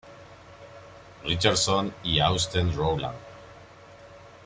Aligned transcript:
Richardson 1.23 1.93
y 2.03 2.19
Austen 2.19 2.75
Rowland. 2.75 3.19